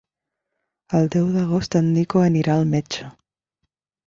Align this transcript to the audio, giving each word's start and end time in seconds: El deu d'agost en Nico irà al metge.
El 0.99 1.11
deu 1.15 1.27
d'agost 1.35 1.77
en 1.81 1.91
Nico 1.99 2.25
irà 2.41 2.57
al 2.57 2.67
metge. 2.73 3.13